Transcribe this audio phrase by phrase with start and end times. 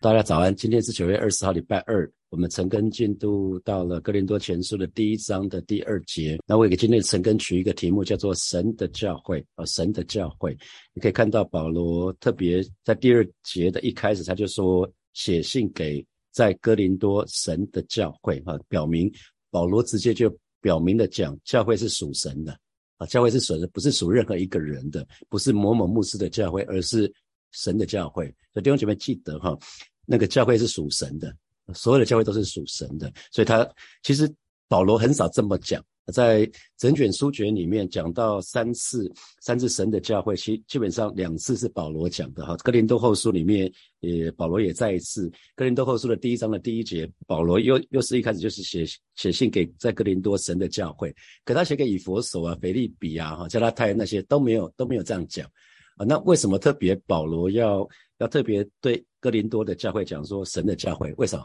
[0.00, 2.08] 大家早安，今天是九月二十号，礼拜二。
[2.28, 6.38] 我们陈根进度到了哥林多前书的第一章的第二节。
[6.46, 10.56] 那我给今天的陈根取一个题目，叫做“神的教会”啊，“神的教会”。
[10.94, 19.12] 你可以看到保罗特别在第二节的一开始，他就说写信给在哥林多神的教会啊，表明
[19.50, 22.56] 保罗直接就表明的讲，教会是属神的
[22.98, 27.12] 啊，教会是属的，不是属任何一个人的，不是某某牧师的教会，而是。
[27.52, 29.58] 神的教会，所以弟兄姐妹记得哈，
[30.04, 31.34] 那个教会是属神的，
[31.74, 33.12] 所有的教会都是属神的。
[33.30, 33.68] 所以他
[34.02, 34.32] 其实
[34.68, 42.56] 保罗很少这么讲，在整卷书卷里面讲到三次，三次神的教会，其基本上两次是保罗讲的哈。
[42.58, 43.70] 哥林多后书里面
[44.00, 48.86] 也保罗也再一次，哥林多后书的第一章的第一节，保罗又又是一开始就是写
[49.16, 55.50] 写信给在哥林多神的教会，可他写给以佛所啊、腓利比啊、哈加拉太那些都没有都没有这样讲。
[55.98, 57.86] 啊，那为什么特别保罗要
[58.18, 61.12] 要特别对哥林多的教会讲说神的教会？
[61.18, 61.44] 为什么？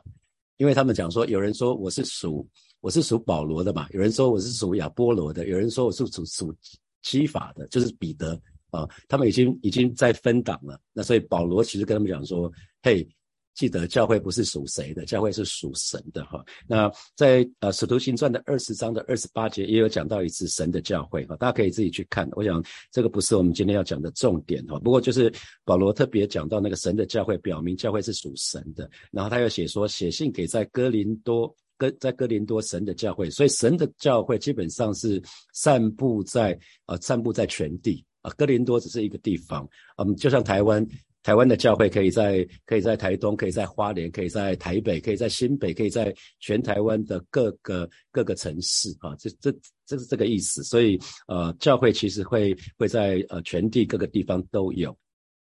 [0.57, 2.47] 因为他们讲说，有人说我是属
[2.79, 6.55] 我是属保罗的嘛，有人说我是属亚波罗的，有人说我是属属
[7.01, 10.79] 基法的，就是彼得啊，他们已经已经在分党了。
[10.93, 12.49] 那所以保罗其实跟他们讲说，
[12.81, 13.05] 嘿。
[13.53, 16.43] 记得教会不是属谁的，教会是属神的哈。
[16.67, 22.27] 那在呃使徒行传的二十章的二十八节也有讲到一次神的教会哈，大家可以自己去看。
[22.33, 24.79] 我想这个不是我们今天要讲的重点哈。
[24.79, 25.31] 不过就是
[25.63, 28.89] 保罗特别讲到那个神的教会，表明教会是属神的。
[29.11, 35.21] 然后他又写说写信给在哥林多哥在哥林多神的教会，所以神的教会基本上是
[35.53, 38.31] 散布在呃散布在全地啊。
[38.35, 40.83] 哥林多只是一个地方，嗯，就像台湾。
[41.23, 49.51] 台湾的教会可以在可以在台东，可以在花莲，可以在台北，可以在新北，可以在全台湾的各个各个城市啊，这这
[49.85, 50.61] 这是这个意思。
[50.63, 54.95] 所以呃，教会其实会会在呃全地各个地方都有。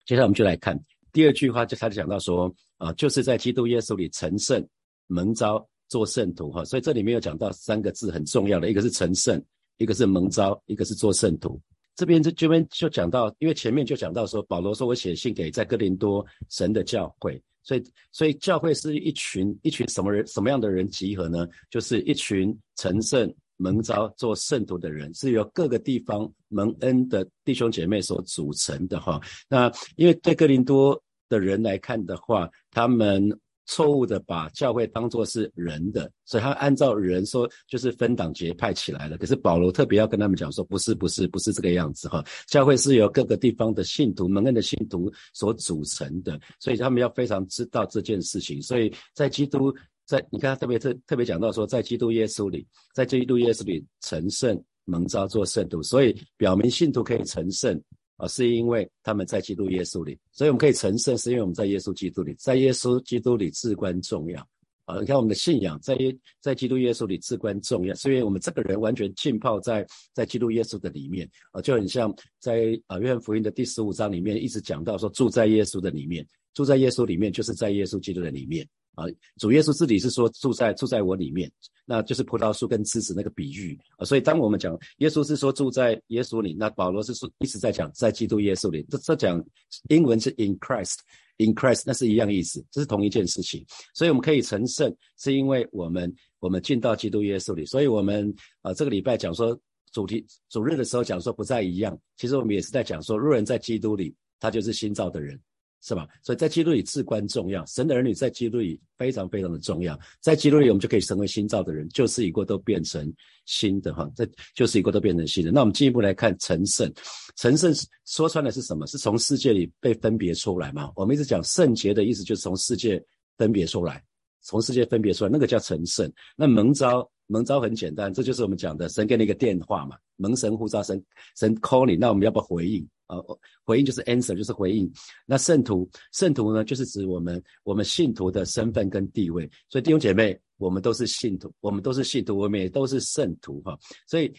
[0.06, 0.78] 接下来我们就来看
[1.12, 4.64] 第二句话，就他就讲到说啊，就是在基督耶稣里成圣
[5.08, 6.64] 蒙召做圣徒哈。
[6.64, 9.44] 所以这里面有讲到三个字很重要的，一个是成圣，
[9.78, 11.60] 一个是蒙召，一个是做圣徒。
[11.94, 21.46] 这边这这边就讲到，因为前面就讲到说，保罗说我写信给在哥林多神的教会，所以所以教会是一群一群什么人什么样的人集合呢？
[21.70, 29.20] 就是一群成圣蒙召做圣徒的人，是由各个地方蒙恩的弟兄姐妹所组成的哈。
[29.48, 33.38] 那因为对哥林多的人来看的话，他们。
[33.72, 39.16] 错误的把教会当作是人的，所以他按照人说就是分党结派起来了。
[39.16, 48.60] 可是保罗特别要跟他们讲说，不是不是不是这个样子哈，教会是由各个地方的信徒蒙恩的信徒所组成的，所以他们要非常知道这件事情。
[48.60, 57.80] 所以在基督在你看他特别特特别讲到说，在基督耶稣里，在基督耶稣里成圣蒙召做圣徒，所以表明信徒可以成圣。
[58.22, 64.40] 啊，是因为他们在基督耶稣里，所以我们可以成圣，是因为我们在耶稣基督里，在耶稣基督里至关重要。
[64.84, 71.28] 啊，你看我们的信仰在耶在基督耶稣里至关重要，是因为我们这个人完全浸泡在在基督耶稣的里面。
[71.50, 78.64] 啊，就很像在啊约翰福音的第十五章里面一直讲到说，住在耶稣的里面，住在耶稣里面，就是在耶稣基督的里面。
[78.94, 79.04] 啊，
[79.38, 81.50] 主耶稣自己是说住在住在我里面，
[81.84, 84.04] 那就是葡萄树跟枝子那个比喻啊。
[84.04, 88.84] 所以当我们讲耶稣是说住在耶稣里，那保罗是说一直在讲在基督耶稣里。
[88.90, 89.42] 这这讲
[89.88, 93.64] 英文是 in Christ，in Christ，那是一样意思，这是同一件事情。
[93.94, 97.64] 所以我们可以成圣，是因为我们我们进到基督耶稣里。
[97.64, 99.58] 所以我们啊这个礼拜讲说
[99.92, 105.40] 主题主日的时候讲说不再一样，其实我们也是在讲说，若人在基督里，他就是新造的人。
[105.82, 106.06] 是吧？
[106.22, 109.98] 所以在基督里至关重要，神的儿女在基督里非常非常的重要。
[110.20, 113.12] 在基督里，我们就可以成为新造的人，旧事已过，都变成
[113.46, 114.08] 新的哈。
[114.14, 115.50] 这旧事已过，都变成新的。
[115.50, 116.92] 那我们进一步来看成圣，
[117.36, 118.86] 成圣说穿的是什么？
[118.86, 120.88] 是从世界里被分别出来嘛？
[120.94, 123.04] 我们一直讲圣洁的意思，就是从世界
[123.36, 124.00] 分别出来，
[124.40, 126.08] 从世界分别出来，那个叫成圣。
[126.36, 131.02] 那蒙召，蒙招很简单，这就是我们讲的，神给你一个电话嘛，蒙神呼召，神
[131.34, 132.86] 神 call 你，那我们要不要回应？
[133.06, 134.92] 呃，回应就是 answer，就是回应。
[135.24, 139.50] 那圣徒，圣徒呢，就是指我们我们信徒的身份跟地位。
[139.70, 143.78] 所以弟兄姐妹，我们都是信徒，我们都是信徒，我们也都是圣徒哈。
[144.06, 144.30] 所以。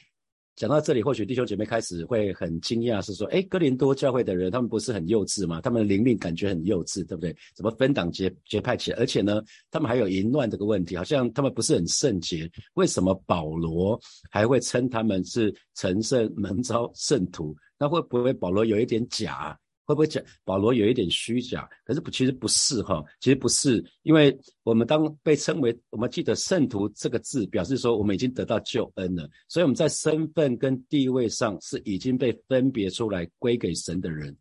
[0.55, 5.59] 讲到这里，或许弟兄姐妹开始会很惊讶，是说：哎，哥林多教会的人，他们不是很幼稚吗？
[5.61, 7.35] 他们的灵命感觉很幼稚，对不对？
[7.55, 8.97] 怎么分党结结派起来？
[8.99, 9.41] 而且呢，
[9.71, 12.49] 他们还有淫乱这个问题，好像他们不是很圣洁。
[12.75, 17.55] 为什么保罗还会称他们是成圣门招圣徒？
[17.79, 19.57] 那会不会保罗有一点假？
[19.93, 21.69] 会不会讲保罗有一点虚假？
[21.85, 34.35] 可是不，其实不是哈，其实不是，因为我们当被称为我们记得圣徒这个字，表示说我们已经得到救恩了，所以我们在身份跟地位上是已经被分别出来归给神的人。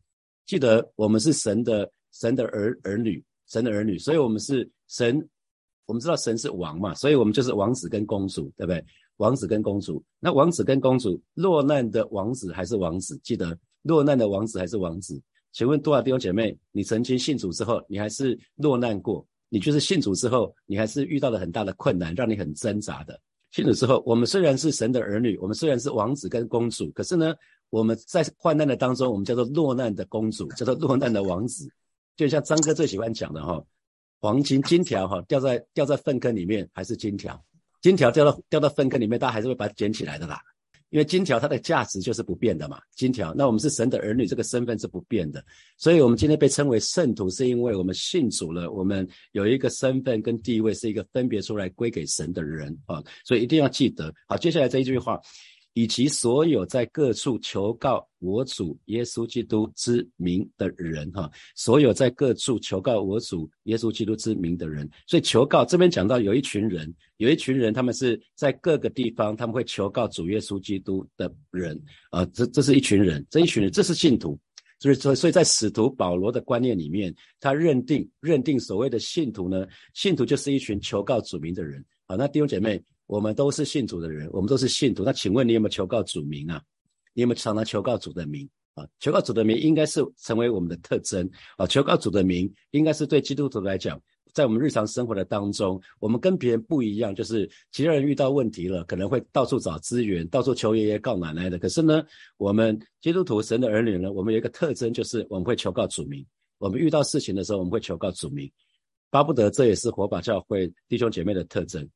[0.47, 3.23] 记得我们是神的神的儿儿女。
[3.49, 5.29] 神的儿女，所以我们是神。
[5.85, 8.83] 我们知道神是王嘛，所以我们就是王子跟公主，对不对？
[9.19, 13.21] 王子跟公主，那王子跟公主，落难的王子还是王子？
[13.23, 15.21] 记得落难的王子还是王子？
[15.53, 19.25] 请问多少弟兄姐妹，你曾经信主之后，你还是落难过？
[19.51, 23.21] 你就是信主之后，你还是遇到了很大的困难，让你很挣扎的。
[23.51, 27.35] 信主之后，我们虽然是神的儿女，我们虽然是王子跟公主，可是呢，
[27.69, 31.71] 我们在患难的当中，我们叫做落难的公主，叫做落难的王子。
[32.17, 33.63] 就像张哥最喜欢讲的哈，
[34.21, 37.39] 黄金金条哈掉在掉在粪坑里面还是金条，
[37.83, 40.41] 金条掉到掉到粪坑里面，大家还是会把它捡起来的啦。
[40.93, 43.33] 因为金条它的价值就是不变的嘛，金条。
[43.35, 45.43] 那我们是神的儿女，这个身份是不变的，
[45.79, 54.13] 所以我们今天被称为圣徒，是因为我们信主了，我们有一个身份跟地位，是一个分别出来归给神的人啊，所以一定要记得。
[54.29, 55.19] 好，接下来这一句话。
[55.75, 71.81] 以及所有在各处求告我主耶稣基督之名的人，哈，所有在各处求告我主耶稣基督之名的人，所以求告这边讲到有一群人，有一群人，他们是在各个地方，他们会求告主耶稣基督的人，
[72.11, 74.39] 啊，这这是一群人，这一群人，这是信徒，
[74.79, 82.83] 所以所所以在使徒保罗的观念里面，他认定认定所谓的信徒呢，信徒就是一群求告主名的人，好，那弟兄姐妹。
[83.07, 85.03] 我们都是信主的人，我们都是信徒。
[85.05, 86.63] 那请问你有没有求告主名啊？
[87.15, 88.87] 你有没有常常求告主的名啊？
[89.01, 91.29] 求告主的名应该是成为我们的特征
[91.59, 91.67] 啊！
[91.67, 94.01] 求告主的名应该是对基督徒来讲，
[94.33, 101.59] 在我们日常生活的当中，我们跟别人不一样，就是其他人遇到问题了，可能会到处找资源，到处求爷爷告奶奶的。
[101.59, 102.03] 可是呢，
[102.39, 106.25] 我们基督徒神的儿女呢，我们有一个特征，就是我们会求告主名。
[106.57, 108.51] 我们遇到事情的时候，我们会求告主名，
[109.11, 111.87] 巴不得这也是火把教会弟兄姐妹的特征。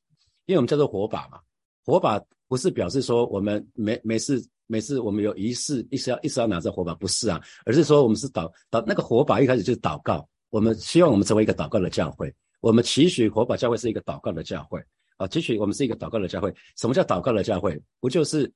[0.47, 1.39] 因为我们叫做火把嘛，
[1.85, 14.83] 火把不是表示说我们每每次每次，我们有仪式，一直要一直要拿着火把，不是啊，而是说我们是祷祷那个火把一开始就是祷告，我们希望我们成为一个祷告的教会，我们期许火把教会是一个祷告的教会
[15.17, 16.53] 啊，期许我们是一个祷告的教会。
[16.77, 17.81] 什么叫祷告的教会？
[18.01, 18.53] 不就是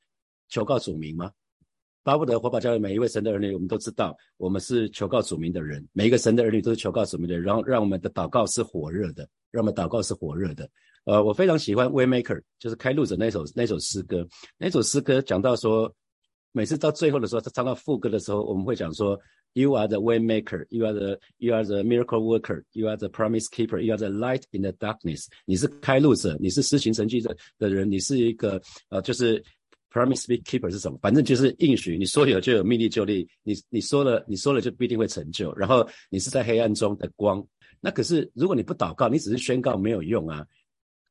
[0.49, 1.31] 求告主名吗？
[2.03, 10.69] 巴不得火把教会每一位神的儿女，我们都知道，我们是求告主名的人，每一个神的儿女都是求告主名的人，然后让我们的祷告是火热的，让我们祷告是火热的。
[11.05, 14.27] 呃，我非常喜欢《Waymaker》，就是开路者那首那首诗歌。
[14.59, 15.93] 那首诗歌讲到说，
[16.53, 19.19] 每次到最后的时候，他唱到副歌的时候，我们会讲说
[19.55, 23.47] ：“You are the Waymaker, you are the you are the miracle worker, you are the promise
[23.49, 28.61] keeper, you are the light in the darkness。”你是开路者，你是施行神迹的的人，你是一个
[28.91, 29.43] 呃，就是
[29.91, 30.99] promise keeper 是什么？
[31.01, 33.27] 反正就是应许，你说有就有，命立就立。
[33.43, 35.53] 你你说了，你说了就必定会成就。
[35.55, 37.45] 然后你是在黑暗中的光。
[37.81, 40.47] 那可是如果你不祷告，你只是宣告没有用啊。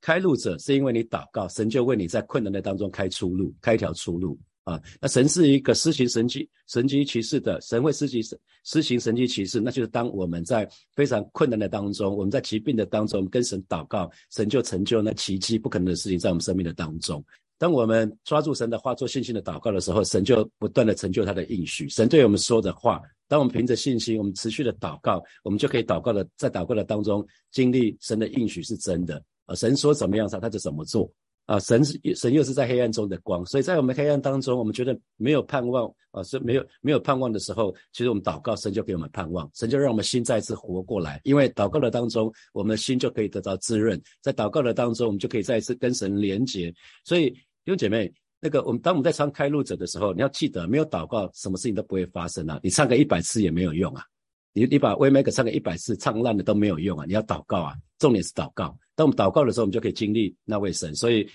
[0.01, 4.81] 开路者是因为你祷告，神就为你在困难的当中开出路，开一条出路啊！
[5.01, 17.23] 那神是一个施行神迹、神迹奇事的神，会施行神施行神迹奇事，那就是当我们在非常困难的当中，我们在疾病的当中跟神祷告，神就成就那奇迹不可能的事情在我们生命的当中。
[17.57, 21.89] 当我们抓住神的话做信心的祷告的时候，神就不断的成就他的应许。
[21.89, 29.21] 神对我们说的话，当我们凭着信心，我们持续的祷告，我们就可以祷告的在祷告的当中经历神的应许是真的。
[29.49, 31.11] 啊，神说怎么样，他他就怎么做
[31.47, 31.59] 啊！
[31.59, 31.83] 神
[32.15, 41.19] 神又是在黑暗中的光，所以在我们黑暗当中，我们觉得没有盼望啊，是没有没有盼望的时候，其实我们祷告，神就给我们盼望，神就让我们心再一次活过来。
[41.23, 46.71] 因为祷告的当中，我们的心就可以得到滋润，在祷告的当中，我们就可以再一次跟神连接。
[47.03, 52.59] 所以弟兄姐妹，那个我们当我们在唱开路者的时候，你要记得，没有祷告，什么事情都不会发生啊！
[52.61, 54.03] 你唱个一百次也没有用啊！
[54.53, 57.05] 你你把 We Make 唱个一百次，唱烂了都没有用啊！
[57.07, 58.77] 你要祷告啊，重点是祷告。
[58.99, 60.93] 当我们祷告的时候，我们就可以经历那位神。
[60.93, 61.25] 所以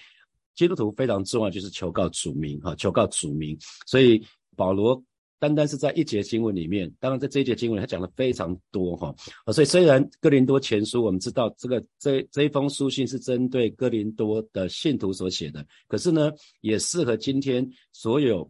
[0.55, 3.57] 基督徒非常重要，就是求告主名哈，求告主名。
[3.87, 4.23] 所以
[4.55, 5.03] 保罗
[5.39, 9.15] 单单是在一节经文里面，当然在这一节经文他讲的非常多哈。
[9.51, 16.31] 所以虽然哥林多前书我们知道这个这这一封书信是针对哥林多的信徒所写的，可是呢，
[16.61, 18.47] 也适合今天所有。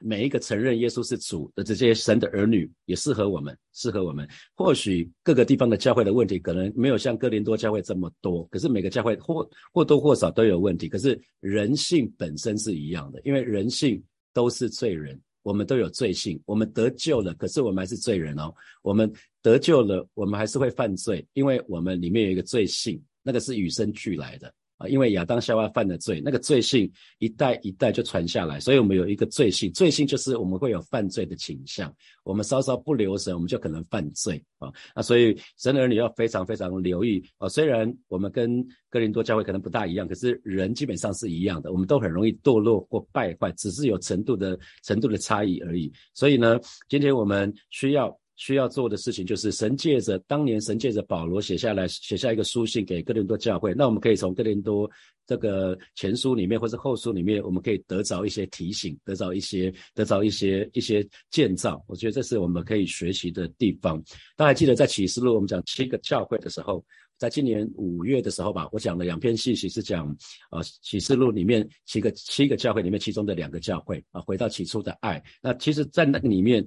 [0.00, 4.28] 每一个承认耶稣是主的这些神的儿女，也适合我们，适合我们。
[4.54, 10.88] 或许各个地方的教会的问题，可能没有像哥林多教会这么多，可是每个教会或或多或少都有问题。
[10.88, 14.02] 可是人性本身是一样的，因为人性
[14.32, 16.40] 都是罪人，我们都有罪性。
[16.46, 18.54] 我们得救了，可是我们还是罪人哦。
[18.82, 19.12] 我们
[19.42, 24.52] 得救了，我们还是会犯罪，因为我们里面有一个罪性，那个是与生俱来的。
[24.78, 31.92] 啊，因为亚当夏娃犯的罪，那个罪性一代一代就传下来，所以我们有一个罪性，罪性就是我们会有犯罪的倾向，
[32.22, 34.72] 我们稍稍不留神，我们就可能犯罪啊。
[34.94, 37.48] 那所以神的儿女要非常非常留意啊。
[37.48, 45.92] 虽然我们跟哥林多教会可能不大一样，可是人基本上是一样的，我们都很容易堕落或败坏，只是有程度的程度的差异而已。
[46.14, 46.58] 所以呢，
[46.88, 48.16] 今天我们需要。
[48.38, 54.90] 需要做的事情，就是神借着当年神借着保罗写下来写下一个书信给哥林多教会，那我们可以从哥林多
[55.26, 61.84] 这个前书里面或者后书里面，我们可以得着一些提醒，得着一些得着一些一些建造。
[61.86, 64.02] 我觉得这是我们可以学习的地方。
[64.36, 66.82] 大家记得在启示录我们讲七个教会的时候？
[67.18, 70.06] 在今年五月的时候吧，我讲了两篇信息，是讲
[70.50, 75.20] 啊启示录里面七个七个教会里面其中的两个教会啊，回到起初的爱。
[75.42, 76.64] 那其实，在那里面，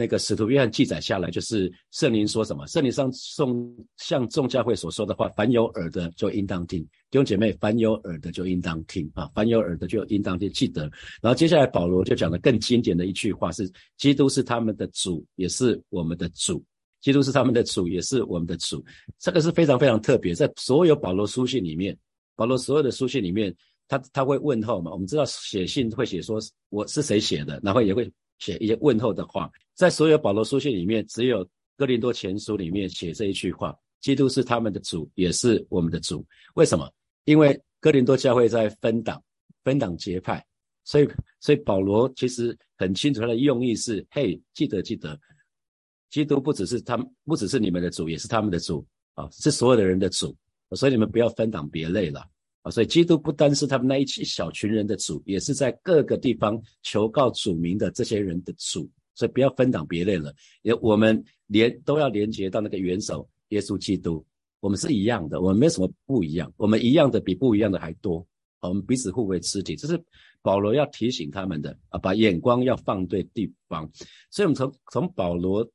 [0.00, 2.66] 那个使徒约翰记载下来，就是圣灵说什么？
[2.66, 6.80] 圣灵上送向众教会所说的话，凡有耳的就应当听。
[7.10, 10.90] 弟兄姐妹，凡有耳的就应当听啊，凡有耳的就应当听，记得。
[11.20, 16.64] 然后接下来保罗就讲了更经典的一句话，是基督是他们的主，也是我们的主。
[17.02, 18.82] 基督是他们的主，也是我们的主，
[19.18, 20.34] 这个是非常非常特别。
[20.34, 21.94] 在所有保罗书信里面，
[22.36, 23.54] 保罗所有的书信里面，
[23.86, 24.90] 他他会问候嘛？
[24.92, 26.38] 我们知道写信会写说
[26.68, 28.10] 我是谁写的，然后也会
[28.40, 29.48] 写一些问候的话。
[29.76, 36.26] 在所有保罗书信里面，只有哥林多前书里面写这一句话：基督是他们的主，也是我们的主。
[36.54, 36.92] 为什么？
[37.24, 39.22] 因为哥林多教会在分党、
[39.64, 40.44] 分党结派，
[40.84, 45.18] 所以所以保罗其实很清楚他的用意是：嘿，记得记得。
[46.10, 50.36] 基督不只是他们，不只是你们的主，也是他们的主啊，是所有的人的主，
[50.72, 52.26] 所以你们不要分党别类了
[52.62, 52.70] 啊。
[52.70, 60.34] 所以基督不单是他们那一一小群人的主，也是在各个地方求告主名的这些人的主，所以不要分党别类了。
[60.62, 64.24] 也我们连都要连接到那个元首耶稣基督，
[64.60, 68.26] 我们是一样的，我们没什么不一样，我们一样的比不一样的还多。
[68.60, 70.02] 我们彼此互为肢体，这是
[70.42, 73.90] 保罗要提醒他们的啊，把眼光要放对地方。
[74.30, 75.68] 所以，我们从从保罗。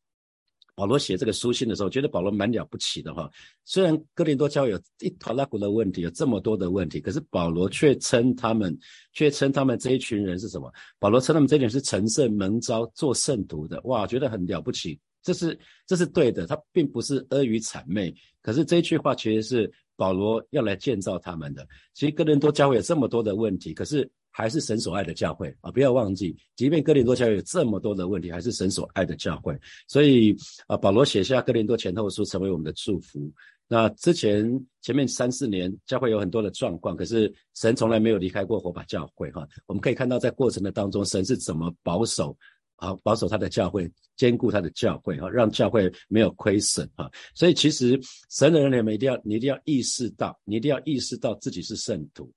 [0.75, 3.32] 保罗写这个书信的时候，觉得保罗蛮了不起的哈。
[3.63, 8.77] 虽然哥林多教有一坨拉古的问题，有这么多的问题，可是保罗却称他们，
[9.13, 10.72] 却称他们这一群人是什么？
[11.00, 15.00] 保罗称他们这一群是成圣蒙召做圣徒的，哇，觉得很了不起。
[15.24, 18.13] 这是这是对的，他并不是阿谀谄媚。
[18.41, 21.67] 可是这一句话其实是保罗要来建造他们的。
[21.94, 24.08] 其实哥林多教会有这么多的问题，可是。
[24.38, 25.72] 还是神所爱的教会啊！
[25.72, 29.58] 不要忘记，即便哥林多教会有这么多的问题，还是神所爱的教会。
[29.88, 30.36] 所以
[30.68, 33.32] 啊，保罗写下哥林多前后书，成为我们的祝福。
[33.65, 34.46] 那之前
[34.82, 39.48] 前面三四年，教会有很多的状况，可是神从来没有离开过火把教会哈。
[39.68, 42.38] 我们可以看到，在过程的当中，神是怎么保守
[42.75, 47.10] 啊，保守他的教会，兼顾他的教会哈，让教会没有亏损哈。
[47.34, 47.98] 所以其实
[48.30, 52.30] 神的人，你们一定要，你一定要意识到，你一定要意识到自己是圣徒。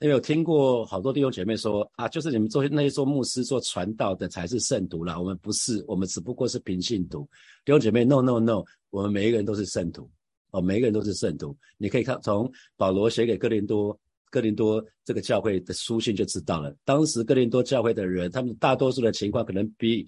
[0.00, 7.28] 因为有听过好多弟兄姐妹说啊，就是你们做那些做牧师、做传道的才是圣徒啦，我们不是，我们只不过是平信徒。
[7.64, 10.08] 弟兄姐妹，no no no，我们每一个人都是圣徒
[10.52, 11.56] 哦，每一个人都是圣徒。
[11.78, 13.98] 你可以看从保罗写给哥林多、
[14.30, 16.72] 哥林多这个教会的书信就知道了。
[16.84, 20.06] 当时哥林多教会的人，他们大多数的情况可能比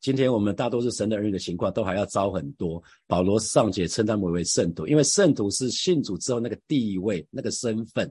[0.00, 2.80] 今天我们大多数神的儿女的情况都还要糟很多。
[3.08, 8.08] 保罗尚且称他们为圣徒，因为圣徒是信主之后那个地位、那个身份。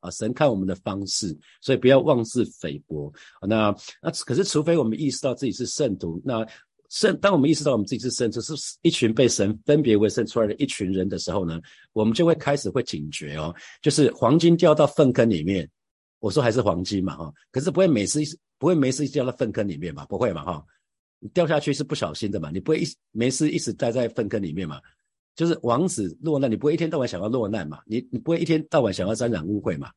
[0.00, 3.12] 啊，神看我们的方式，所以不要妄自菲薄。
[3.42, 6.46] 那那可是，除非我们意识到自己是圣徒，那
[6.88, 11.60] 圣当我们意识到我们自己是圣徒，是一群被神分别为圣出来的一群人的时候呢，
[11.92, 15.68] 我们就会开始会警觉哦，就是黄金掉到粪坑里面，
[16.20, 18.20] 我说还是黄金嘛哈，可是不会每次
[18.58, 20.64] 不会没事掉到粪坑里面嘛，不会嘛哈，
[21.18, 24.80] 你掉下去是不小心的嘛，你不会一没事一直待在粪坑里面嘛。
[25.38, 27.78] 就是王子落难，你不会一天到晚想要落难嘛？
[27.86, 29.88] 你你不会一天到晚想要沾染污秽嘛？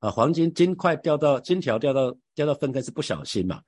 [0.00, 3.62] 啊，黄金金块掉到金条掉到掉到粪坑是不小心嘛？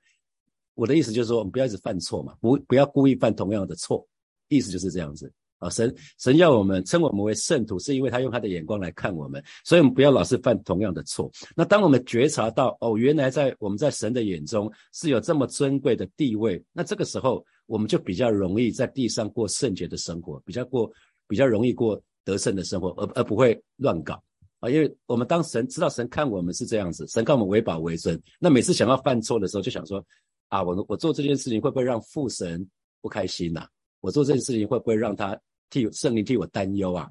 [0.75, 4.05] 我的意思就是说，我们不要一直犯错嘛，不不要故意犯同样的错，
[4.49, 5.69] 意思就是这样子啊。
[5.69, 11.31] 神神要我们称我们为圣徒，是因为他用他的眼光来看我们，所以我们不要老是犯同样的错。
[11.55, 20.91] 那当我们觉察到哦，原来在我们在神的眼中是有这么尊贵的地位，那这个时候我们就比较容易在地上过圣洁的生活，比较过。
[21.31, 24.21] 比较容易过得胜的生活，而而不会乱搞
[24.59, 24.69] 啊！
[24.69, 30.05] 因为我们当神知道神看我们是这样子，神看我们为宝为尊，那每次想要犯错的时候，就想说
[30.49, 32.69] 啊，我我做这件事情会不会让父神
[32.99, 33.65] 不开心呐？
[34.01, 37.09] 我做这件事情会不会让他替圣灵替我担忧啊？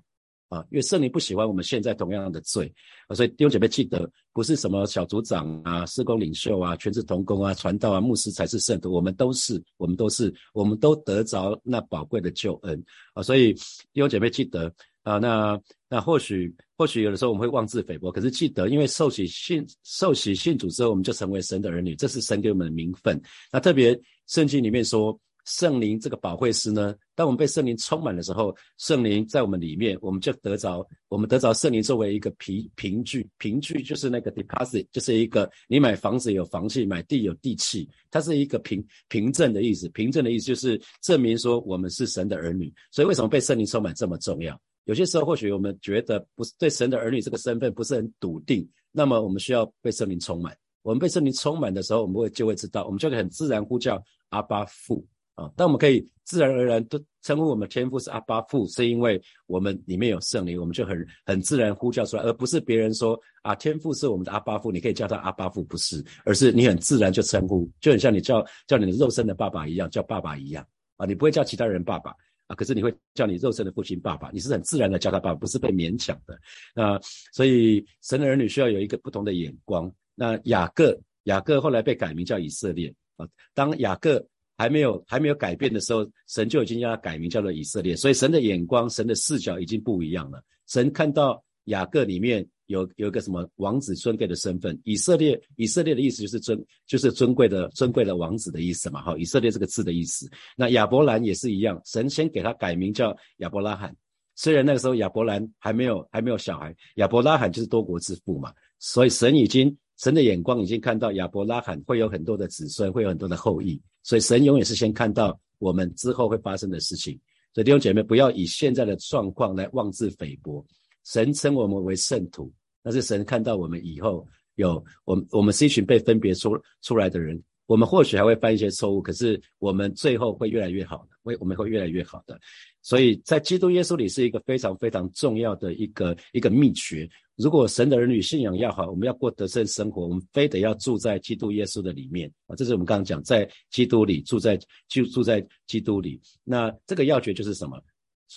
[0.51, 2.71] 啊，因为圣灵不喜欢我们现在同样的罪
[3.07, 14.71] 啊，所以弟兄姐妹记得，不是什么小组长啊、施工领袖啊、全职同工啊、传道啊、牧师才是圣徒，我们都是，我们都是，我们都得着那宝贵的救恩啊，所以弟兄姐妹记得
[15.05, 23.23] 啊，那那或许或许有的时候我们会妄自菲薄，可是记得，因为受洗信受洗信主之后，我们就成为神的儿女，这是神给我们的名分。
[23.53, 39.89] 那特别圣经里面说圣灵这个保惠师呢，当我们被圣灵充满的时候，圣灵在我们里面，我们就得着，我们得着圣灵作为一个凭凭据，凭据就是那个 deposit，就是一个你买房子有房契，买地有地契，它是一个凭凭证的意思。
[39.91, 42.73] 凭证的意思就是证明说我们是神的儿女。
[42.91, 44.59] 所以为什么被圣灵充满这么重要？
[44.85, 50.57] 有些时候或许我们觉得不是对神的儿女这个身份不是很笃定，那么我们需要被圣灵充满。
[50.83, 55.07] 我们被圣灵充满的时候，我们会就会知道，我们就会很自然呼叫阿巴父。
[55.41, 70.63] 啊，但我们可以自然而然都称呼我们天父是阿巴父，是因为我们里面有圣灵，我们就很很自然呼叫出来，而不是别人说啊天父是我们的阿巴父，你可以叫他阿巴父，不是，而是你很自然就称呼，就很像你叫叫你的肉身的爸爸一样，叫爸爸一样
[70.99, 72.11] 啊，你不会叫其他人爸爸
[72.49, 76.39] 啊，可是你会叫你肉身的父亲爸爸，你是很自然的叫他爸爸，不是被勉强的。
[76.75, 77.01] 那
[77.33, 79.91] 所以神的儿女需要有一个不同的眼光。
[80.15, 84.23] 那雅各雅各后来被改名叫以色列啊，当雅各。
[84.61, 87.97] 还没有还没有改变的时候，神就已经要改名叫做以色列。
[87.97, 90.45] 所以神的眼光、神的视角已经不一样了。
[90.67, 99.01] 神看到雅各里面有有一个什么王子尊贵的身份，以色列以色列的意思就是尊就是尊贵的尊贵的王子的意思嘛。
[99.01, 100.29] 哈，以色列这个字的意思。
[100.59, 103.97] 那亚伯兰也是一样，神先给他改名叫亚伯拉罕。
[104.37, 108.53] 虽然那个时候亚伯兰还没有还没有小孩，亚伯拉罕就是多国之父嘛。
[108.79, 113.79] 所以神已经神的眼光已经看到亚伯拉罕会有很多的子孙，会有很多的后裔。
[114.03, 117.13] 所以神永远是先看到我们之后会发生的事情。
[117.53, 120.65] 所以弟兄姐妹，不要以现在的状况来妄自菲薄。
[121.05, 122.51] 神称我们为圣徒，
[122.83, 127.39] 那是神看到我们以后有我们，我们是一群被分别出出来的人。
[127.71, 132.37] 我们或许还会犯一些错误，可是我们最后会越来越好的，会我们会越来越好的。
[132.83, 137.09] 所以在基督耶稣里是一个非常非常重要的一个一个秘诀。
[137.37, 142.57] 如果神的儿女信仰要好，我们要过得胜生活，我们非得要住在基督耶稣的里面啊！
[142.57, 144.59] 这是我们刚刚讲，在基督里住在
[144.89, 146.21] 就住在基督里。
[146.43, 147.81] 那这个要诀就是什么？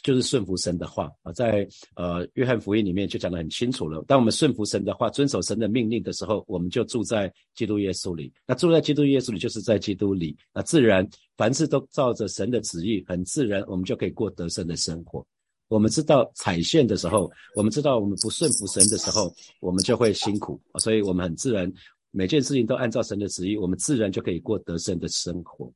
[0.02, 4.04] 就是顺服神的话啊，在呃约翰福音里面就讲得很清楚了。
[4.08, 8.34] 当我们顺服神的话，遵守神的命令的时候，我们就住在基督耶稣里。
[8.48, 10.36] 那住在基督耶稣里，就是在基督里。
[10.52, 11.08] 那自然
[11.38, 15.24] 凡事都照着神的旨意，很自然，我们就可以过得胜的生活。
[15.68, 21.72] 我们知道踩线的时候，我们知道我们不顺服神的时候，我们就会辛苦所以我们很自然，
[22.12, 25.72] 每件事情都按照神的旨意，我们自然就可以过得胜的生活。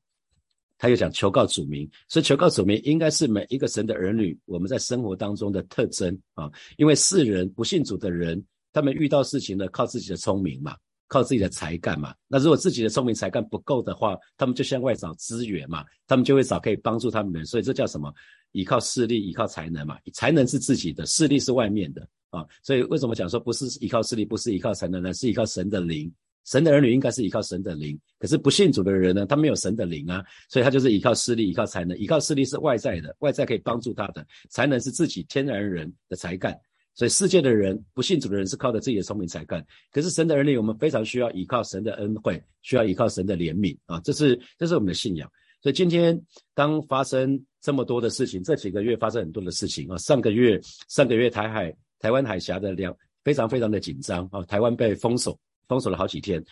[0.77, 6.49] 他又讲求告主名，所以求告主名应该是每一个神的儿女我们在生活当中的特征啊。
[6.77, 10.75] 因为世人不信主的人，他们遇到事情呢，靠自己的聪明嘛，
[11.07, 12.13] 靠自己的才干嘛。
[12.27, 17.45] 那如果自己的聪明才干不够的话，他们就向外找资源嘛，他们就会找可以帮助他们的人。
[17.45, 18.13] 所以这叫什么？
[18.51, 19.97] 依靠势力，依靠才能嘛。
[20.13, 22.45] 才能是自己的，势力是外面的啊。
[22.63, 25.11] 所以为什么讲说不是依靠势力，不是依靠才能呢？
[25.13, 26.11] 是依靠神的灵。
[26.47, 36.57] 神的儿女应该是依靠神的灵，可是不信主的人呢，他没有神的灵啊，所以他就是依靠势力，依靠才能，依靠势力是外在的，外在可以帮助他的，才能是自己天然人的才干。
[36.95, 45.29] 所以世界的人不信主的人是靠着自己的聪明才干，可是神的儿女，我们非常需要依靠神的恩惠，需要依靠神的怜悯啊，这是这是我们的信仰。
[45.61, 46.19] 所以今天
[46.55, 55.37] 当发生这么多的事情，这几个月发生很多的事情啊，上个月上个月台海台湾海峡的两非常非常的紧张啊，台湾被封锁。
[55.67, 56.43] 封锁了好几天，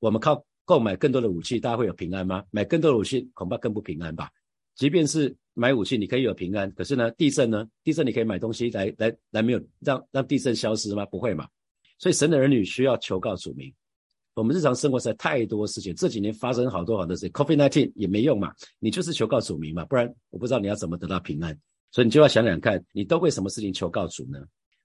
[0.00, 2.42] 我们靠购买更多的武器，大家会有平安吗？
[2.50, 4.30] 买更多的武器恐怕更不平安吧。
[4.74, 7.68] 即便是买武器，你可以有平安，可是呢，地震呢？
[7.84, 11.04] 地震你可以买东西来来来，没有让让地震消失吗？
[11.06, 11.46] 不会嘛。
[11.98, 13.72] 所以神的儿女需要求告主名。
[14.34, 18.50] 我们日常生活在太多事情，这几年发生好多好多事情，Covid nineteen 也没用嘛。
[18.78, 21.56] 你就是求告主名嘛，不然我不知道你要怎么得到平安。
[21.90, 24.38] 所以你就要想想看，你都为什么事情求告主呢？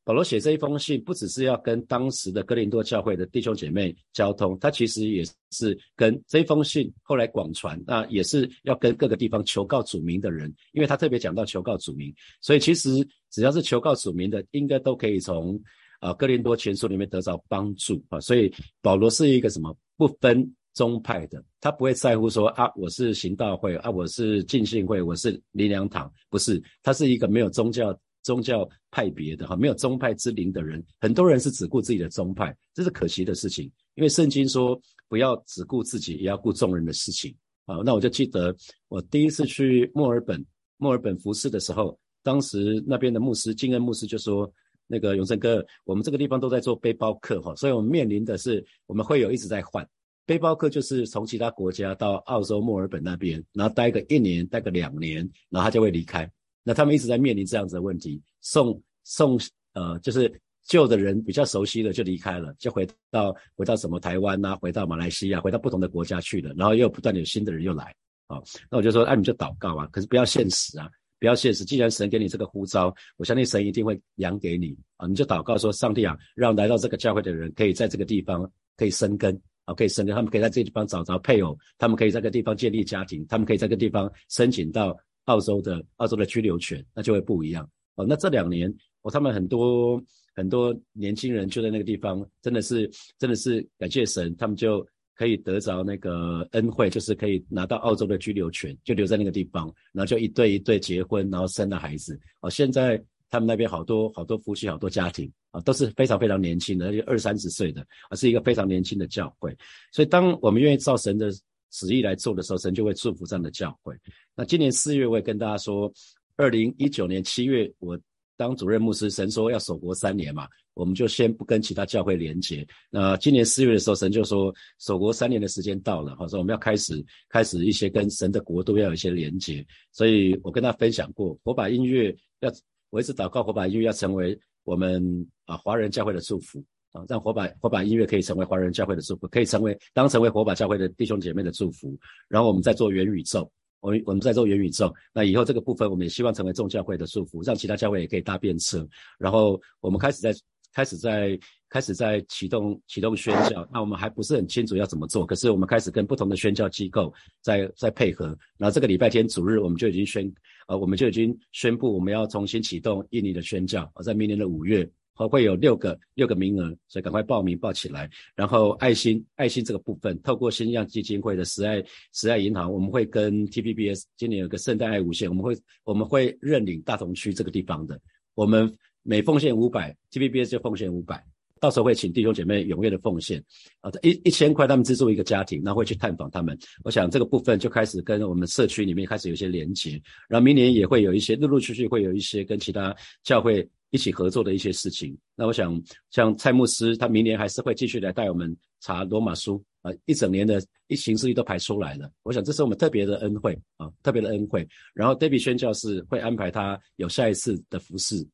[0.07, 15.61] 保罗写这一封信，不只是要跟当时的哥林多教会的弟兄姐妹交通，他其实也是跟这一封信后来广传，那也是要跟各个地方求告主名的人，因为他特别讲到求告主名，所以其实只要是求告主名的，应该都可以从
[15.99, 18.17] 啊哥林多前书里面得到帮助啊。
[18.21, 18.49] 所以
[18.81, 27.93] 保罗是一个什么不分宗派的，他不会在乎说啊我是行道会啊我是浸信会我是林良堂，不是，他是一个没有宗教。
[28.27, 33.71] 宗教派别的哈，没有宗派之灵的人，很多人是只顾自己的宗派，这是可惜的事情。
[33.95, 37.33] 因为圣经说不要只顾自己，也要顾众人的事情
[37.65, 37.77] 啊。
[37.85, 38.53] 那我就记得
[38.89, 44.51] 我第一次去墨尔本，墨尔本服侍的时候，当时那边的牧师金恩牧师就说
[44.87, 49.87] ：“那个永生哥，我们这个地方都在做背包客哈，所以我们面临的是我们会有一直在换
[50.25, 55.17] 背包客，就是从其他国家到澳洲墨尔本那边，然后待个一年，待个两年，
[55.49, 56.29] 然后他就会离开。”
[56.67, 59.39] 那他们一直在面临这样子的问题，送送
[59.71, 60.29] 呃，就是
[60.65, 67.95] 旧的人比较熟悉的就离开了，就回到回到什么台湾呐，回到马来西亚，回到不同的国家去了，然后又不断有新的人又来，
[68.27, 68.35] 啊。
[68.69, 70.89] 那我就说，那你就祷告啊，可是不要现实啊，
[71.21, 71.63] 不要现实。
[71.63, 75.07] 既然神给你这个呼召，我相信神一定会扬给你啊。
[75.07, 84.93] 你就祷告说，上帝啊，让来到这个教会的人可以在这个地方可以生根啊，可以生根，他们可以在这个地方找着配偶，他们可以在这个地方建立家庭，他们可以在这个地方申请到
[85.27, 88.05] 澳洲的澳洲的居留权，那就会不一样哦。
[88.05, 88.69] 那这两年，
[89.03, 90.03] 哦，他们很多。
[90.37, 92.87] 很多年轻人就在那个地方，真的是
[93.17, 94.85] 真的是感谢神，他们就
[95.15, 102.19] 可以得着那个恩惠，就是可以拿到澳洲的居留权，就留在那个地方，然后就一对一对结婚，然后生了孩子。
[102.41, 109.57] 哦，现在他们那边好多好多夫妻，好多家庭啊，都是非常非常年轻的，而且二三十岁的，啊，是一个非常年轻的教会。
[109.91, 111.31] 所以，当我们愿意照神的
[111.71, 113.95] 旨意来做的时候，神就会祝福这样的教会。
[114.35, 115.91] 那今年四月，我也跟大家说，
[116.35, 117.99] 二零一九年七月我。
[118.39, 122.63] 当主任牧师，神说要守国三年嘛，我们就先不跟其他教会连接。
[122.91, 129.65] 那今年四月的时候，神就说守国三年的时间到了，哈，说我们要开始开始一些跟神的国度要有一些连接。
[129.91, 132.53] 所以我跟他分享过，火把音乐要，
[132.91, 141.97] 我一直祷告火把音乐要成为我们啊华人教会的祝福啊，让火把火把音乐可以成为华人教会的祝福，可以成为当成为火把教会的弟兄姐妹的祝福。
[142.27, 143.49] 然后我们再做元宇宙。
[143.79, 148.85] 我们我们在做元宇宙，那以后这个部分我们也希望成为众教会的祝福，让其他教会也可以搭便车。
[149.19, 150.33] 然后我们开始在
[150.73, 158.35] 开始在开始在启动启动宣教，那我们还不是很清楚要怎么做，可是我们开始跟不同的宣教机构在在配合。
[158.57, 160.29] 然后这个礼拜天主日我们就已经宣
[160.67, 164.89] 呃我们就已经宣布我们要重新启动印尼的宣教，在明年的五月。
[165.17, 168.09] 会会有六个六个名额，所以赶快报名报起来。
[168.35, 177.99] 然后爱心爱心这个部分，透过新样基金会的慈爱慈爱银行，我们会跟 TVBS 今年有个圣诞爱无限，我们会我们会认领大同区这个地方的。
[178.35, 181.23] 我们每奉献五百，TVBS 就奉献五百，
[181.59, 183.43] 到时候会请弟兄姐妹踊跃的奉献
[183.81, 186.55] 啊，一一千块他们资助一个家庭，然后会去探访他们。
[186.83, 189.99] 我想这个部分就开始跟我们社区里面开始有一些连接，
[190.29, 193.67] 然后明年也会有一些陆陆续续会有一些跟其他教会。
[193.91, 202.11] 一起合作的一些事情，那我想像蔡牧师，他明年还是会继续来带我们查罗马书啊，一整年的一行事历都排出来了。
[202.23, 204.67] 我想这是我们特别的恩惠啊，特别的恩惠。
[204.93, 208.27] 然后 David 宣教士会安排他有下一次的服饰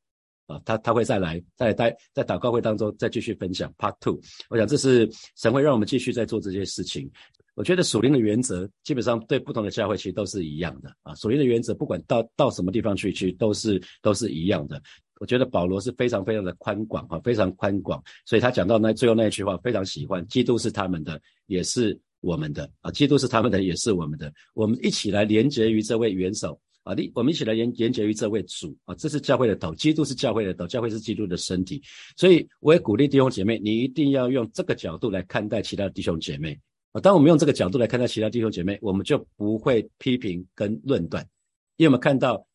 [0.46, 4.20] 啊，他他会再来，再来待在祷告会当中再继续分享 Part Two。
[4.50, 7.08] 我想这是神会让我们继续在做这些事情。
[7.54, 14.82] 我觉得属灵的原则基本上对不同的教会其实都是一样的啊，属灵的原则不管到到什么地方去去都是都是一样的。
[15.24, 31.80] 我觉得保罗是非常非常的宽广啊，非常宽广，所以他讲到那最后那一句话非常喜欢，基督是他们的，也是我们的啊，基督是他们的，也是我们的，我们一起来连结于这位元首啊，你我们一起来连连结于这位主啊，这是教会的头，基督是教会的头，教会是基督的身体，
[32.18, 36.52] 所以我也鼓励弟兄姐妹，你一定要用这个角度来看待其他弟兄姐妹。
[36.92, 41.26] 啊，当我们用这个角度来看待其他弟兄姐妹，我们就不会批评跟论断，
[41.78, 42.46] 因为我们看到。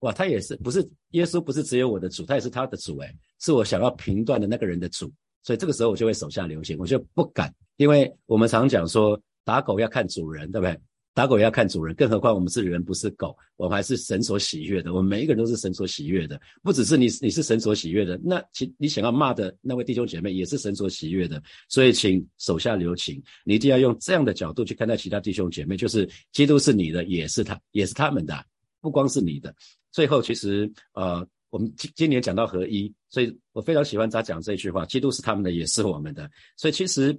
[0.00, 1.40] 哇，他也是不是耶稣？
[1.40, 5.12] 不是只有我的主，他也是他的主，诶，是我想要评断的那个人的主。
[5.42, 10.78] 所以这个时候我就会手下留情，我就不敢，因为我们常讲说打狗要看主人，对不对？
[11.14, 14.94] 打狗要看主人，更何况我们是人，不是狗，我们还是神所喜悦的。
[14.94, 21.42] 我们每一个人都是神所喜悦的，不只是你，你是神所喜悦的，那其你想要骂的那位弟兄姐妹也是神所喜悦的。
[21.68, 28.44] 所以请手下留情，你一定要用这样的角度去看待其他弟兄姐妹，就是基督是你的，也是他，也是他们的，
[28.80, 29.54] 不光是你的。
[29.90, 36.30] 最后，其实呃，我们今今年讲到合一，所以我非常喜欢他讲这句话：基督是他们的，也是我们的。
[36.56, 37.16] 所以其实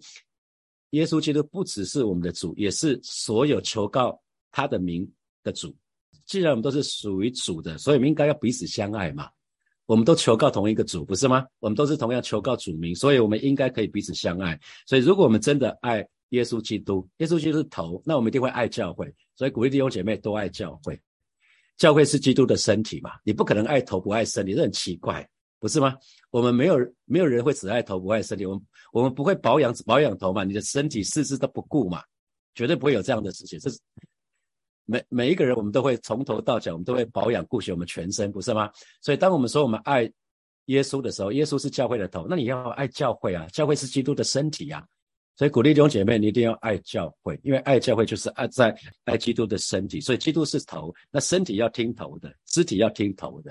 [0.91, 4.19] 耶稣基督不只是我们的主，也是所有求告
[4.51, 5.09] 他的名
[5.43, 5.75] 的主。
[6.25, 9.29] 既然我们都是属于主的，所以我们应该要彼此相爱嘛。
[9.87, 11.43] 我们都求告同一个主，不是吗？
[11.59, 14.59] 我们都是同样求告主名，所以我们应该可以彼此相爱。
[14.85, 19.11] 所以如果我们真的爱耶稣基督，耶稣基督是头，那我们一定会爱教会。
[19.35, 21.01] 所以鼓励弟兄姐妹都爱教会。
[21.79, 23.11] 教会是基督的身体嘛？
[23.23, 25.27] 你不可能爱头不爱身体，这很奇怪，
[25.59, 25.97] 不是吗？
[26.29, 30.43] 我们没有没有人会只爱头不爱身体，我们我们不会保养保养头嘛？
[30.43, 32.03] 你的身体四肢都不顾嘛？
[32.53, 33.57] 绝对不会有这样的事情。
[33.59, 33.79] 这是
[34.83, 38.69] 每每一个人，我们都会从头到脚，我们都会保养顾惜我们全身，不是吗？
[39.01, 40.11] 所以当我们说我们爱
[40.65, 44.85] 耶稣的时候，耶稣是教会的头，那你要爱教会啊，教会是基督的身体呀。
[45.39, 50.01] 所以鼓励弟兄姐妹，你一定要爱教会，因为爱教会就是爱在爱基督的身体。
[50.01, 53.49] 所以基督是头，那身体要听头的，肢体要听头的。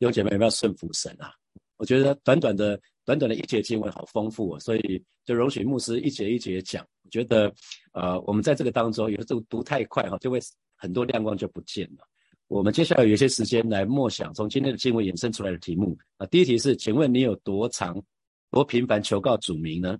[0.00, 1.32] 弟兄姐妹有没有顺服神啊？
[1.76, 6.84] 我觉得短短的短短的一节经文好丰富哦，所以就容许牧师一节一节讲。
[7.04, 7.54] 我觉得
[7.92, 10.40] 呃，我们在这个当中有时候读太快哈，就会
[10.74, 12.04] 很多亮光就不见了。
[12.48, 16.26] 我们接下来有一些时间来默想从今天的经文衍生出来的题目啊。
[16.26, 18.02] 第一题是，请问你有多长、
[18.50, 19.96] 多频繁求告主名呢？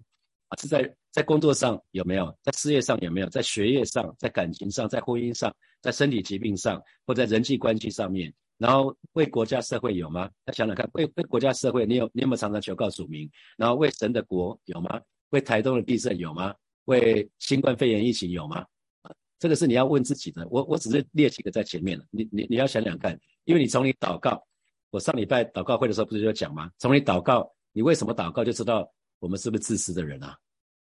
[0.48, 2.34] 啊，是在在工作上有没有？
[2.42, 3.28] 在事业上有没有？
[3.28, 8.32] 在学业上、在感情上、在婚姻上、在身体疾病上，或在人际关系上面？
[8.56, 10.30] 然后为国家社会有吗？
[10.46, 13.30] 那想想看，为为国家社会，你有你有没有常常求告主名？
[13.58, 15.00] 然后为神的国有吗？
[15.30, 16.54] 为台东的地震有吗？
[16.86, 18.64] 为新冠肺炎疫情有吗？
[19.38, 20.46] 这个是你要问自己的。
[20.50, 22.04] 我我只是列几个在前面了。
[22.10, 24.42] 你你你要想想看，因为你从你祷告，
[24.90, 26.70] 我上礼拜祷告会的时候不是就讲吗？
[26.78, 30.38] 从你祷告，你为什么祷告，就知道我们是不是自私的人啊？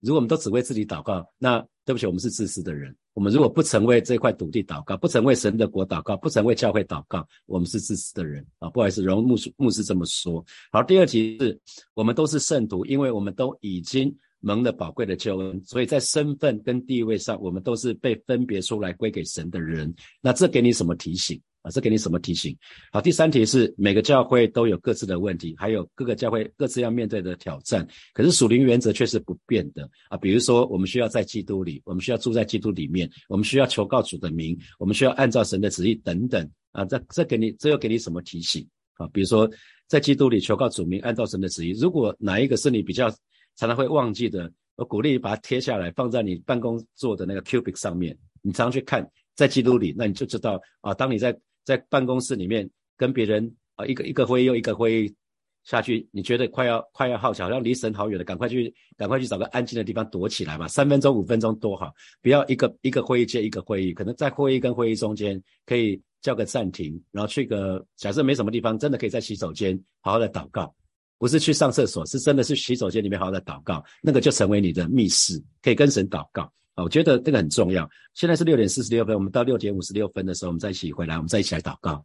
[0.04, 2.94] 如果我们都只为自己祷告，那对不起，我们是自私的人。
[3.14, 8.70] 我们如果不曾为这块土地祷告，不曾为神的国祷告，不曾为教会祷告，我们是自私的人啊！
[8.70, 10.44] 不好意思，容牧师牧师这么说。
[10.74, 11.58] 好，第二题是
[11.94, 19.94] 我们都是圣徒，因为我们都已经蒙了宝贵的救恩，所以在身份跟地位上，我们都是被分别出来归给神的人。
[20.20, 21.40] 那这给你什么提醒？
[21.64, 22.56] 啊，这给你什么提醒？
[22.92, 27.88] 好，第三题是每个教会都有各自的问题，还有各个教会各自要面对的挑战。
[28.14, 30.18] 可是属灵原则却是不变的啊。
[30.18, 36.86] 比如说，我们需要在基督里，我们需要住在基督里面，我们需要求告主的名，我们需要按照神的旨意等等啊。
[36.86, 39.08] 这这给你这又给你什么提醒啊？
[39.14, 39.50] 比如说，
[39.88, 41.72] 在基督里求告主名，按照神的旨意。
[41.80, 43.10] 如果哪一个是你比较
[43.56, 55.16] 常常会忘记的，我鼓励你把它贴下来，放在你办公桌的那个 cubic 上面，你常常去看，在基督里，那你就知道啊，当你在在办公室里面跟别人啊一个一个会议又一个会议
[55.64, 70.74] 下去，你觉得快要快要耗，好像离神好远的，赶快去赶快去找个安静的地方躲起来吧，三分钟五分钟多好，不要一个一个会议接一个会议，可能在会议跟会议中间可以叫个暂停，然后去个假设没什么地方，真的可以在洗手间好好的祷告，
[71.18, 76.52] 不是去上厕所，是真的是洗手间里面好好的祷告，那个就成为你的密室，可以跟神祷告。
[76.76, 77.90] 啊，我觉得这个很重要。
[78.14, 82.04] 现在是六点四十六分，我们到六点五十六分的时候，我们再一起回来，我们再一起来祷告。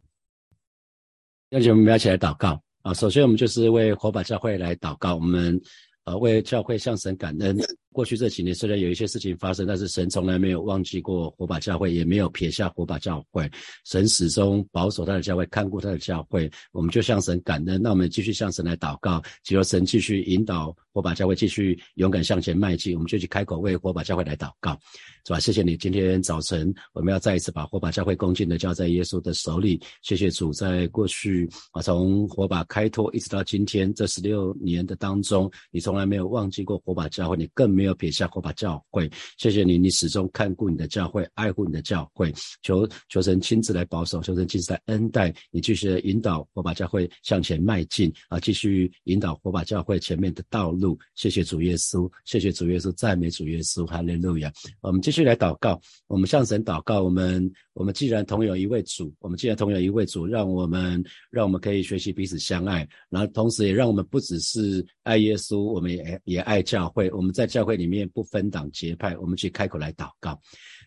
[1.49, 2.93] 要请我们要一起来祷告啊！
[2.93, 5.59] 首先，我们就是为火把教会来祷告，我们
[6.03, 7.57] 呃为教会向神感恩。
[7.91, 13.49] 过去这几年虽然有一些事情发生，但是神从来没有忘记过火把教会，也没有撇下火把教会。
[13.85, 16.49] 神始终保守他的教会，看顾他的教会。
[16.71, 17.81] 我们就向神感恩。
[17.81, 20.75] 那我们继续向神来祷告，祈求神继续引导。
[20.91, 24.77] 火把教会继续勇敢向前迈进，我们就去开口为火把教会来祷告，
[25.23, 25.39] 是吧？
[25.39, 29.79] 谢谢你，今天早晨我们要再一次把火把教会恭敬的交在耶稣的手里。
[30.01, 39.09] 谢谢主，在过去啊，从火把开拓一直到今天这十六年的当中，你从来没有忘记过火把教会，你更没有撇下火把教会。
[39.37, 42.33] 谢谢你，你始终看顾你的教会，爱护你的教会。
[42.61, 50.99] 求求神亲自来保守，求神亲自来恩待你，继续引导火把教会向前迈进啊，继续引导火把教会前面的道路。
[51.15, 54.51] 谢谢主耶稣，谢谢主耶稣，赞美主耶稣，哈利路亚。
[54.81, 57.01] 我们继续来祷告，我们向神祷告。
[57.03, 67.09] 我们我们既然同有一位主，我们既然同有一位主，让我们让我们可以学习彼此相爱，然后同时也让我们不只是爱耶稣，我们也也爱教会。
[67.11, 70.39] 我们在教会会里面不分党结派，我们去开口来祷告。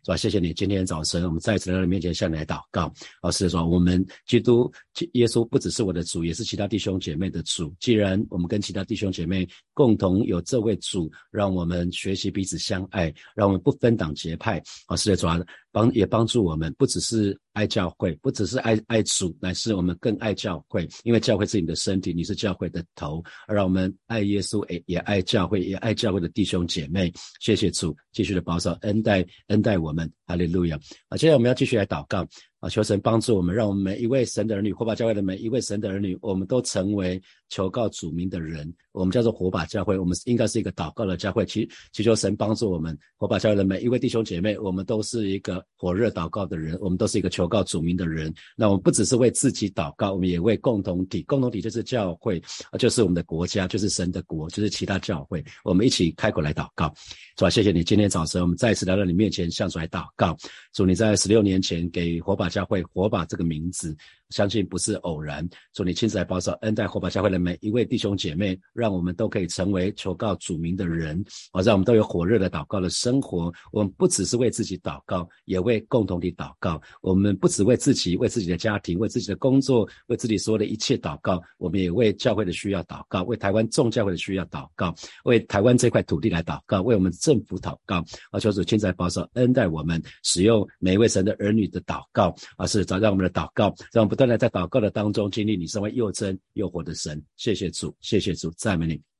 [0.04, 0.16] 是吧？
[0.16, 2.92] 谢谢你，今天早晨我们再次来到你面前向你来祷告。
[3.22, 4.68] 老师说，我们基督
[5.12, 7.72] 耶稣不只是我的主，也是其他弟兄姐妹的主。
[7.78, 14.60] 既然我们跟其他弟兄姐妹共同有这位主，让我们学习彼此相爱，让我们不分党结派。
[14.88, 15.28] 老师的主
[15.72, 17.36] 帮也帮助我们，不只是。
[17.54, 27.12] 爱教会不只是爱爱主，乃是我们更爱教会，因为教会是你的身体，你是教会的头，而让我们爱耶稣，也也爱教会，也爱教会的弟兄姐妹。
[27.40, 30.80] 谢谢主，继续的保守恩待恩待我们，哈利路亚。
[31.10, 32.26] 好，接下来我们要继续来祷告。
[32.62, 32.68] 啊！
[32.68, 38.72] 求神帮助我们，让我们每一位神的儿女，火把教会的每一位神的儿女，我们都成为求告主名的人。
[38.92, 41.44] 我们叫做火把教会，我们应该是一个祷告的教会。
[41.44, 48.32] 祈祈求神帮助我们，火把教会的每一位弟兄姐妹，我们都是一个火热祷告的人，我们都是一个求告主名的人。
[48.56, 51.20] 那我们不只是为自己祷告，我们也为共同体。
[51.24, 52.40] 共同体就是教会，
[52.78, 55.44] 就是我们的国家，就是神的国，就是其他教会。
[55.64, 56.94] 我们一起开口来祷告，
[57.34, 60.36] 主啊，谢谢你，今天早晨我们再一次来到你面前，向主来祷告。
[60.72, 62.51] 主，你在十六年前给火把。
[62.52, 63.96] 教会火把这个名字。
[64.30, 73.52] 相信不是偶然，祝你亲自来保守恩待火把教会的每一位弟兄姐妹，让我们都可以成为求告主名的人，好，让我们都有火热的祷告的生活。
[73.72, 76.80] 我们不只是为自己祷告，也为共同体祷告。
[77.02, 88.02] 我们不只为自己、为自己的家庭、为自己的工作、为自己所有的一切祷告，我们也为教会的需要祷告，为台湾众教会的需要祷告，为台湾这块土地来祷告，为我们政府祷告。
[88.30, 94.36] 啊，求主亲自来保守恩待我们，使用每一位神的儿女的祷告，而是找到我们的祷告，让我们不断的。
[94.36, 99.11] 在祷告的当中经历，你身为又真又活的神，谢谢主，谢谢主，赞美你。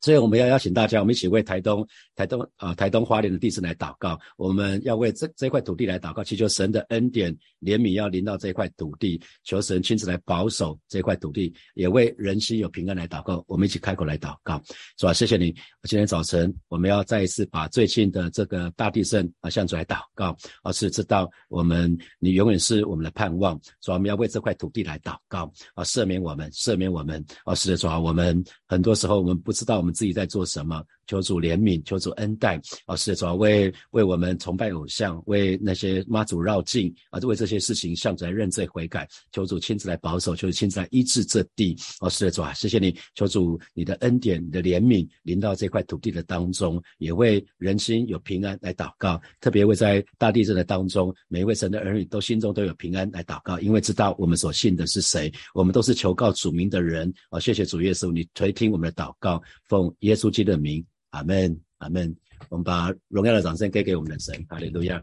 [0.00, 1.86] 所以我们要邀请大家，我们一起为台东、
[2.16, 4.18] 台东啊、台东花莲的地震来祷告。
[4.38, 13.44] 我们要为这这块土地来祷告，祈求神的恩典、怜悯要临到这块土地，求神亲自来保守这块土地，也为人心有平安来祷告。
[13.46, 14.62] 我们一起开口来祷告，
[14.98, 15.12] 是吧？
[15.12, 15.54] 谢谢你。
[15.82, 29.89] 今天早晨我们要再一次把最近的这个大地震啊向主来祷告，而是知道我们你永远是我们的盼望，所以我们要为这块土地来祷告啊，赦免我们，赦免我们啊，是的，主啊，我们很多时候我们不知道我们。
[29.92, 30.82] 自己在做什么？
[31.10, 32.60] 求主怜悯，求主恩待。
[32.86, 39.08] 啊，是主要为为我们崇拜偶像，为那些妈祖绕境啊，为这些事情向主来认罪悔改。
[39.32, 41.76] 求主亲自来保守，求主亲自来医治这地。
[41.98, 49.20] 哦，是的，主啊，谢谢你，求主你的恩典、你的怜悯临到这块土地的当中，也为人心有平安来祷告。
[49.40, 57.12] 特别为在大地震的当中，每一位神的儿女都心中都有平安来祷告，因为知道我们所信的是谁，我们都是求告主名的人。
[57.30, 59.42] 啊，谢谢主耶稣，你垂听我们的祷告。
[59.66, 62.14] 奉耶稣基督的名，阿门，阿门。
[62.48, 65.02] 我们把荣耀的掌声给给我们的神，哈利路亚。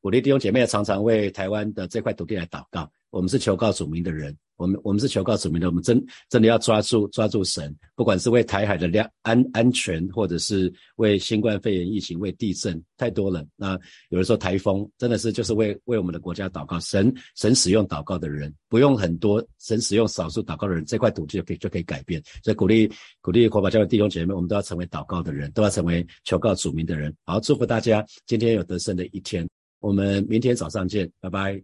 [0.00, 2.90] 鼓励弟兄姐妹常常为台湾的这块土地来祷告。
[3.10, 13.44] 我们是求告主名的人，我们我们是求告主名的，我们真真的要抓住抓住神，不管是为台海的量安安全，或者是为新冠肺炎疫情、为地震，太多了。
[13.56, 13.72] 那
[14.10, 16.78] 有人说台风，真的是就是为为我们的国家祷告。
[16.80, 22.22] 神神使用祷告的人，不用很多，神使用少数祷告的人，这块土地就可以就可以改变。
[22.44, 27.12] 所以鼓励鼓励国宝教会弟兄姐妹，我们都要成为祷告的人，都要成为求告主名的人。
[27.24, 29.48] 好，祝福大家今天有得胜的一天。
[29.80, 31.60] 我们明天早上见，拜拜。